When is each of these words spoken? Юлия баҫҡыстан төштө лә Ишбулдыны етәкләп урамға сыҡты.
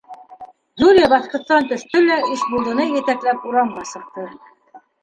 Юлия 0.83 1.09
баҫҡыстан 1.11 1.69
төштө 1.73 2.03
лә 2.09 2.17
Ишбулдыны 2.33 2.89
етәкләп 2.97 3.49
урамға 3.53 3.89
сыҡты. 3.93 4.31